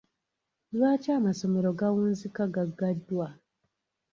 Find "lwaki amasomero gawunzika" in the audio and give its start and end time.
0.75-2.41